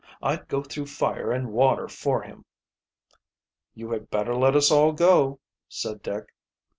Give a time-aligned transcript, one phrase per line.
[0.23, 2.45] "I'd go through fire and water for him."
[3.75, 5.39] "You had better let us all go,"
[5.69, 6.33] said Dick.